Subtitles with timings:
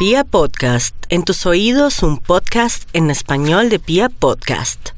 [0.00, 4.92] Pia Podcast, en tus oídos un podcast en español de Pia Podcast.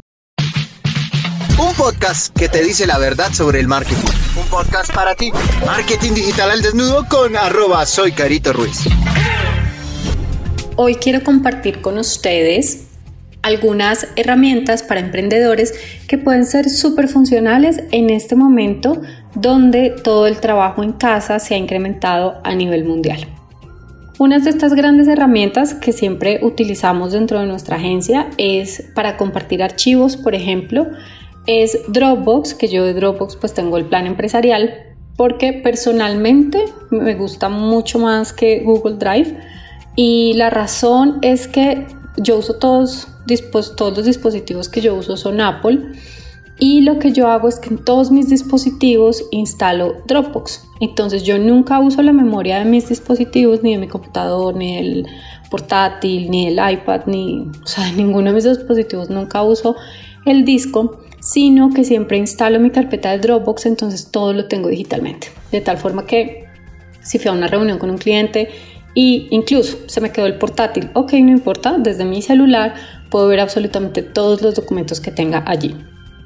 [1.58, 4.12] Un podcast que te dice la verdad sobre el marketing.
[4.40, 5.32] Un podcast para ti.
[5.66, 8.84] Marketing digital al desnudo con arroba soy Carito Ruiz.
[10.76, 12.84] Hoy quiero compartir con ustedes
[13.42, 15.74] algunas herramientas para emprendedores
[16.06, 19.02] que pueden ser súper funcionales en este momento
[19.34, 23.31] donde todo el trabajo en casa se ha incrementado a nivel mundial.
[24.18, 29.62] Una de estas grandes herramientas que siempre utilizamos dentro de nuestra agencia es para compartir
[29.62, 30.86] archivos, por ejemplo,
[31.46, 34.74] es Dropbox, que yo de Dropbox pues tengo el plan empresarial,
[35.16, 39.36] porque personalmente me gusta mucho más que Google Drive
[39.96, 41.86] y la razón es que
[42.18, 43.08] yo uso todos,
[43.76, 45.80] todos los dispositivos que yo uso son Apple
[46.58, 50.68] y lo que yo hago es que en todos mis dispositivos instalo Dropbox.
[50.80, 55.06] Entonces yo nunca uso la memoria de mis dispositivos, ni de mi computador, ni del
[55.50, 59.76] portátil, ni del iPad, ni, o sea, de ninguno de mis dispositivos nunca uso
[60.24, 65.28] el disco, sino que siempre instalo mi carpeta de Dropbox, entonces todo lo tengo digitalmente.
[65.50, 66.46] De tal forma que
[67.00, 68.50] si fui a una reunión con un cliente
[68.94, 72.74] y incluso se me quedó el portátil, ok, no importa, desde mi celular
[73.10, 75.74] puedo ver absolutamente todos los documentos que tenga allí.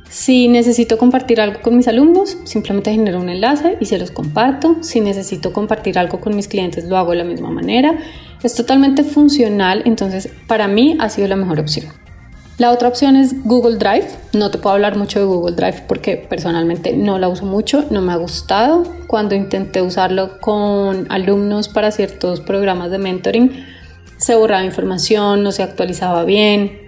[0.09, 4.77] Si necesito compartir algo con mis alumnos, simplemente genero un enlace y se los comparto.
[4.83, 7.99] Si necesito compartir algo con mis clientes, lo hago de la misma manera.
[8.43, 11.87] Es totalmente funcional, entonces para mí ha sido la mejor opción.
[12.59, 14.07] La otra opción es Google Drive.
[14.33, 18.01] No te puedo hablar mucho de Google Drive porque personalmente no la uso mucho, no
[18.01, 18.85] me ha gustado.
[19.07, 23.67] Cuando intenté usarlo con alumnos para ciertos programas de mentoring,
[24.17, 26.86] se borraba información, no se actualizaba bien,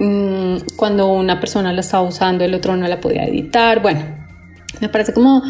[0.00, 3.82] Mm, cuando una persona la estaba usando, el otro no la podía editar.
[3.82, 4.02] Bueno,
[4.80, 5.42] me parece como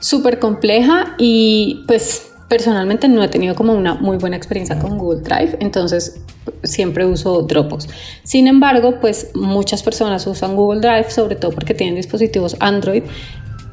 [0.00, 5.22] súper compleja y pues personalmente no he tenido como una muy buena experiencia con Google
[5.22, 6.20] Drive, entonces
[6.64, 7.88] siempre uso Dropbox.
[8.24, 13.04] Sin embargo, pues muchas personas usan Google Drive, sobre todo porque tienen dispositivos Android.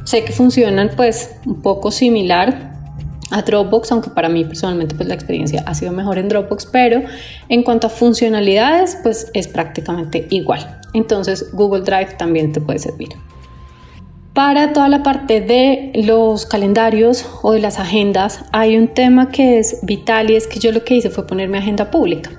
[0.06, 2.78] Sé que funcionan pues un poco similar
[3.31, 7.01] a Dropbox, aunque para mí personalmente pues la experiencia ha sido mejor en Dropbox, pero
[7.50, 10.79] en cuanto a funcionalidades pues es prácticamente igual.
[10.94, 13.09] Entonces Google Drive también te puede servir.
[14.34, 19.59] Para toda la parte de los calendarios o de las agendas hay un tema que
[19.59, 22.31] es vital y es que yo lo que hice fue poner mi agenda pública.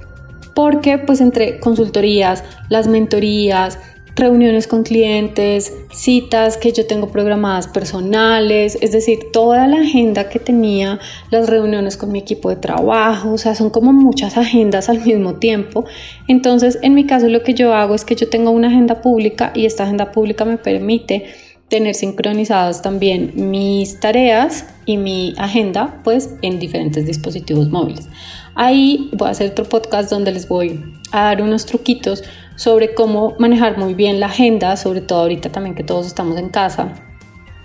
[0.55, 3.79] Porque pues entre consultorías, las mentorías,
[4.17, 10.39] reuniones con clientes, citas que yo tengo programadas personales, es decir, toda la agenda que
[10.39, 10.99] tenía,
[11.31, 15.35] las reuniones con mi equipo de trabajo, o sea, son como muchas agendas al mismo
[15.35, 15.85] tiempo.
[16.29, 19.53] Entonces, en mi caso lo que yo hago es que yo tengo una agenda pública
[19.55, 21.25] y esta agenda pública me permite
[21.71, 28.09] tener sincronizadas también mis tareas y mi agenda pues en diferentes dispositivos móviles.
[28.57, 30.83] Ahí voy a hacer otro podcast donde les voy
[31.13, 32.25] a dar unos truquitos
[32.61, 36.51] sobre cómo manejar muy bien la agenda, sobre todo ahorita también que todos estamos en
[36.51, 36.93] casa,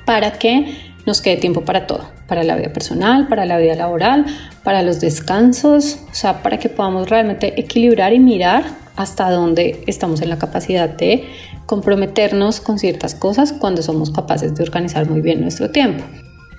[0.06, 0.74] para que
[1.06, 4.26] nos quede tiempo para todo, para la vida personal, para la vida laboral,
[4.64, 8.64] para los descansos, o sea, para que podamos realmente equilibrar y mirar
[8.96, 11.26] hasta dónde estamos en la capacidad de
[11.66, 16.06] comprometernos con ciertas cosas cuando somos capaces de organizar muy bien nuestro tiempo.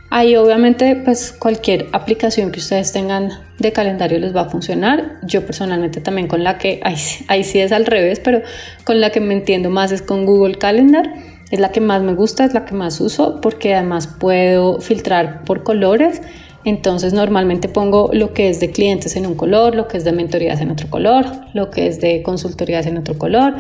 [0.09, 5.19] Ahí obviamente pues cualquier aplicación que ustedes tengan de calendario les va a funcionar.
[5.23, 8.43] Yo personalmente también con la que, ahí, sí es al revés, pero
[8.85, 11.13] con la que me entiendo más es con Google Calendar.
[11.51, 15.45] Es la que más me gusta, es la que más uso porque además puedo filtrar
[15.45, 16.23] por colores.
[16.65, 20.13] Entonces normalmente pongo lo que es de clientes en un color, lo que es de
[20.13, 23.55] mentorías en otro color, lo que es de consultorías en otro color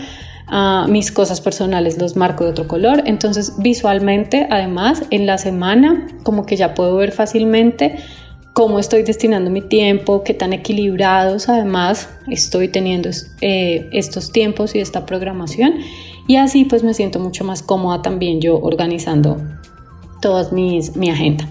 [0.88, 3.02] mis cosas personales los marco de otro color.
[3.06, 7.96] Entonces visualmente, además, en la semana, como que ya puedo ver fácilmente
[8.56, 13.10] cómo estoy destinando mi tiempo, qué tan equilibrados además estoy teniendo
[13.42, 15.74] eh, estos tiempos y esta programación.
[16.26, 19.36] Y así pues me siento mucho más cómoda también yo organizando
[20.22, 21.46] todas mis, mi agenda.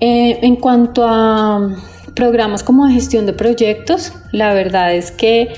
[0.00, 1.76] Eh, en cuanto a
[2.14, 5.48] programas como de gestión de proyectos, la verdad es que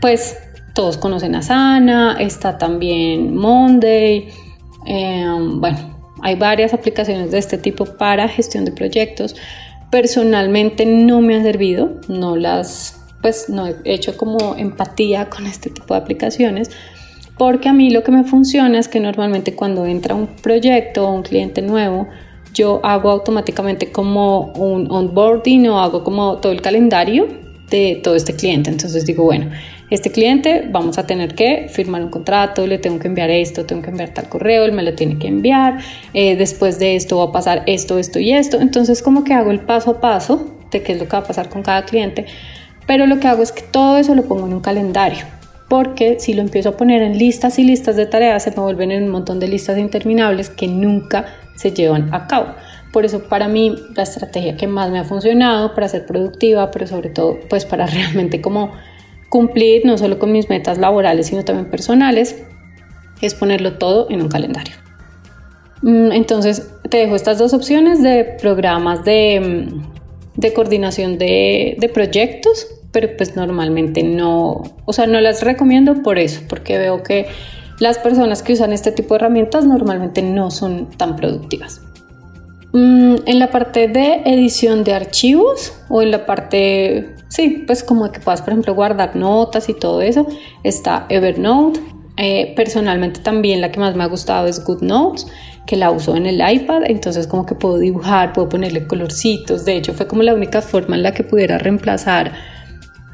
[0.00, 0.38] pues
[0.78, 4.28] todos conocen a Sana, está también Monday,
[4.86, 5.76] em, bueno,
[6.22, 9.34] hay varias aplicaciones de este tipo para gestión de proyectos.
[9.90, 15.68] Personalmente no me ha servido, no las, pues no he hecho como empatía con este
[15.68, 16.70] tipo de aplicaciones,
[17.36, 21.12] porque a mí lo que me funciona es que normalmente cuando entra un proyecto o
[21.12, 22.06] un cliente nuevo,
[22.54, 27.26] yo hago automáticamente como un onboarding o hago como todo el calendario
[27.68, 28.70] de todo este cliente.
[28.70, 29.50] Entonces digo, bueno,
[29.90, 33.82] este cliente vamos a tener que firmar un contrato, le tengo que enviar esto, tengo
[33.82, 35.78] que enviar tal correo, él me lo tiene que enviar,
[36.12, 38.60] eh, después de esto va a pasar esto, esto y esto.
[38.60, 41.24] Entonces como que hago el paso a paso de qué es lo que va a
[41.24, 42.26] pasar con cada cliente
[42.86, 45.24] Pero lo que hago es que todo eso lo pongo en un calendario,
[45.68, 48.92] porque si lo empiezo a poner en listas y listas de tareas, se me vuelven
[48.92, 51.26] en un montón de listas interminables que nunca
[51.56, 52.54] se llevan a cabo.
[52.92, 56.86] Por eso para mí la estrategia que más me ha funcionado para ser productiva, pero
[56.86, 58.72] sobre todo pues para realmente como
[59.28, 62.42] cumplir no solo con mis metas laborales, sino también personales,
[63.20, 64.74] es ponerlo todo en un calendario.
[65.82, 69.70] Mm, entonces te dejo estas dos opciones de programas de,
[70.40, 76.18] mm, coordinación de, de, proyectos, pero pues normalmente no, o sea, no las recomiendo por
[76.18, 77.26] eso, porque veo que
[77.80, 81.80] las personas que usan este tipo de herramientas normalmente no son tan productivas.
[82.72, 88.12] Mm, en la parte de edición de archivos o en la parte, sí, pues como
[88.12, 90.26] que puedas, por ejemplo, guardar notas y todo eso,
[90.62, 91.80] está Evernote.
[92.20, 95.28] Eh, personalmente también la que más me ha gustado es GoodNotes,
[95.66, 99.64] que la uso en el iPad, entonces como que puedo dibujar, puedo ponerle colorcitos.
[99.64, 102.32] De hecho, fue como la única forma en la que pudiera reemplazar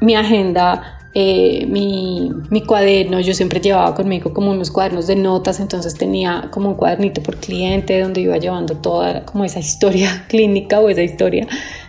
[0.01, 5.61] mi agenda eh, mi, mi, cuaderno, yo siempre llevaba conmigo como unos cuadernos de notas,
[5.61, 10.81] entonces tenía como un cuadernito por cliente donde iba llevando toda como esa historia clínica
[10.81, 11.47] o esa historia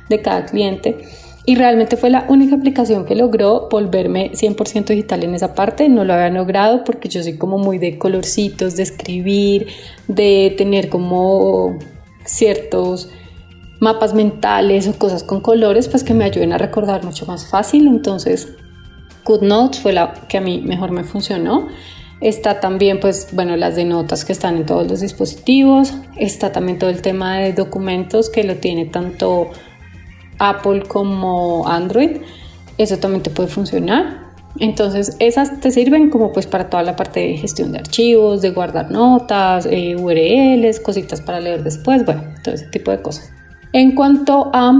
[0.08, 0.99] de cada cliente.
[1.44, 5.88] Y realmente fue la única aplicación que logró volverme 100% digital en esa parte.
[5.88, 9.67] No lo había logrado porque yo soy como muy de colorcitos, de escribir,
[10.06, 11.78] de tener como
[12.25, 13.11] ciertos
[13.81, 17.88] mapas mentales o cosas con colores, pues que me ayuden a recordar mucho más fácil.
[17.88, 18.56] Entonces
[19.26, 21.69] GoodNotes fue la que a mí mejor me funcionó.
[22.20, 25.93] Está también, pues, bueno, las de notas que están en todos los dispositivos.
[26.17, 29.50] Está también todo el tema de documentos que lo tiene tanto
[30.38, 32.23] Apple como Android.
[32.78, 34.26] Eso también te puede funcionar.
[34.58, 38.50] Entonces, esas te sirven como pues para toda la parte de gestión de archivos, de
[38.50, 43.31] guardar notas, eh, URLs, cositas para leer después, bueno, todo ese tipo de cosas.
[43.75, 44.73] En cuanto a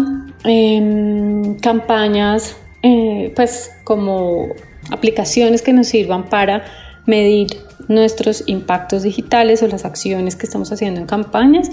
[0.44, 2.56] em, campañas
[2.88, 4.47] eh, pues como
[4.93, 6.65] aplicaciones que nos sirvan para
[7.05, 7.49] medir
[7.88, 11.69] nuestros impactos digitales o las acciones que estamos haciendo en campañas,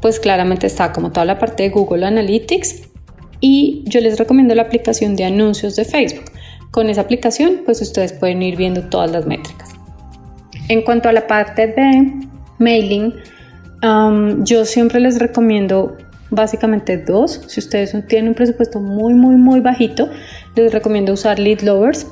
[0.00, 2.82] pues claramente está como toda la parte de Google Analytics
[3.40, 6.32] y yo les recomiendo la aplicación de anuncios de Facebook.
[6.72, 9.70] Con esa aplicación pues ustedes pueden ir viendo todas las métricas.
[10.68, 12.12] En cuanto a la parte de
[12.58, 13.14] mailing,
[14.42, 15.96] yo siempre les recomiendo
[16.30, 17.40] básicamente dos.
[17.46, 20.08] Si ustedes tienen un presupuesto muy, muy, muy bajito,
[20.54, 22.06] les recomiendo usar Lead Lovers.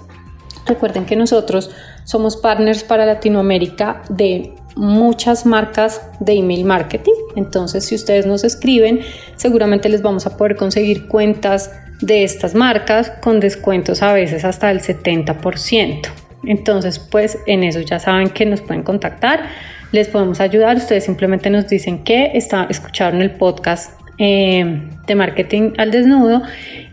[0.67, 1.71] Recuerden que nosotros
[2.05, 7.13] somos partners para Latinoamérica de muchas marcas de email marketing.
[7.37, 9.01] Entonces, si ustedes nos escriben,
[9.37, 11.71] seguramente les vamos a poder conseguir cuentas
[12.01, 16.09] de estas marcas con descuentos a veces hasta el 70%.
[16.47, 19.49] Entonces, pues en eso ya saben que nos pueden contactar,
[19.93, 20.77] les podemos ayudar.
[20.77, 26.43] Ustedes simplemente nos dicen que está, escucharon el podcast eh, de marketing al desnudo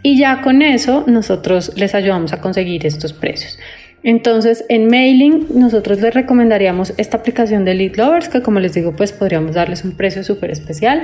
[0.03, 3.59] y ya con eso nosotros les ayudamos a conseguir estos precios.
[4.03, 8.95] Entonces en mailing nosotros les recomendaríamos esta aplicación de Lead Lovers que como les digo
[8.95, 11.03] pues podríamos darles un precio súper especial.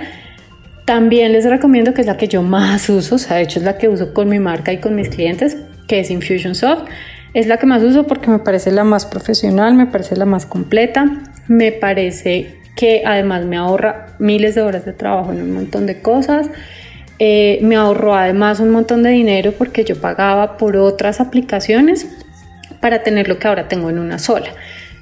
[0.85, 3.65] También les recomiendo que es la que yo más uso, o sea de hecho es
[3.65, 6.85] la que uso con mi marca y con mis clientes, que es Infusionsoft.
[7.33, 10.45] Es la que más uso porque me parece la más profesional, me parece la más
[10.45, 11.05] completa,
[11.47, 16.01] me parece que además me ahorra miles de horas de trabajo en un montón de
[16.01, 16.49] cosas.
[17.19, 22.07] Eh, me ahorró además un montón de dinero porque yo pagaba por otras aplicaciones
[22.79, 24.49] para tener lo que ahora tengo en una sola.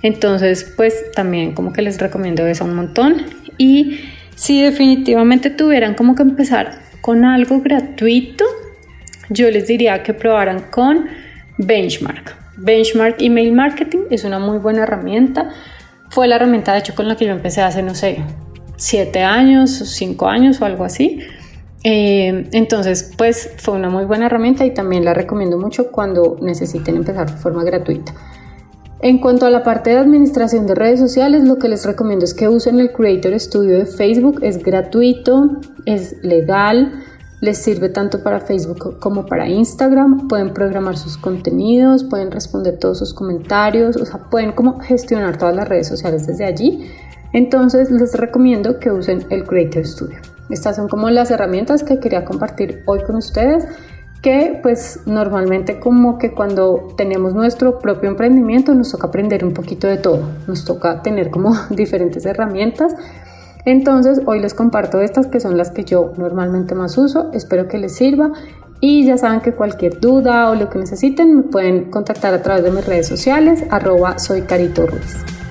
[0.02, 3.24] Entonces, pues también como que les recomiendo eso un montón.
[3.58, 4.00] Y
[4.36, 8.46] si definitivamente tuvieran como que empezar con algo gratuito,
[9.30, 11.08] yo les diría que probaran con
[11.58, 12.36] Benchmark.
[12.58, 15.52] Benchmark Email Marketing es una muy buena herramienta
[16.16, 18.24] fue la herramienta de hecho con la que yo empecé hace, no sé,
[18.78, 21.20] siete años, cinco años o algo así.
[21.84, 26.96] Eh, entonces, pues fue una muy buena herramienta y también la recomiendo mucho cuando necesiten
[26.96, 28.14] empezar de forma gratuita.
[29.02, 32.34] En cuanto a la parte de administración de redes sociales, lo que les recomiendo es
[32.34, 34.40] que usen el Creator Studio de Facebook.
[34.42, 36.94] Es gratuito, es legal,
[37.42, 40.28] les sirve tanto para Facebook como para Instagram.
[40.28, 45.56] Pueden programar sus contenidos, pueden responder todos sus comentarios, o sea, pueden como gestionar todas
[45.56, 46.92] las redes sociales desde allí.
[47.34, 50.18] Entonces les recomiendo que usen el Creator Studio.
[50.50, 53.66] Estas son como las herramientas que quería compartir hoy con ustedes
[54.22, 59.86] que pues normalmente como que cuando tenemos nuestro propio emprendimiento nos toca aprender un poquito
[59.86, 62.96] de todo, nos toca tener como diferentes herramientas
[63.66, 67.78] entonces hoy les comparto estas que son las que yo normalmente más uso, espero que
[67.78, 68.32] les sirva
[68.80, 72.64] y ya saben que cualquier duda o lo que necesiten me pueden contactar a través
[72.64, 75.45] de mis redes sociales arroba soy Carito Ruiz.